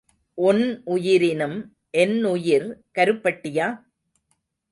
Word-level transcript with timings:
உன் 0.37 0.63
உயிரினும் 0.85 1.57
என் 1.97 2.23
உயிர் 2.25 2.67
கருப்பட்டியா? 2.97 3.67